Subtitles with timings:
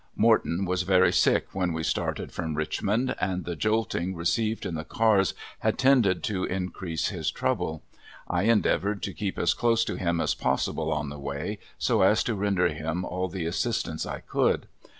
[0.15, 4.83] Morton was very sick when we started from Richmond, and the jolting received in the
[4.83, 7.83] cars had tended to increase his trouble.
[8.27, 12.23] I endeavored to keep as close to him as possible on the way, so as
[12.23, 14.67] to render him all the assistance I could.